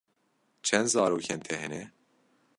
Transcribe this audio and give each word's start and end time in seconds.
Çend 0.63 0.85
zarokên 0.93 1.39
te 1.47 1.55
hene? 1.61 1.83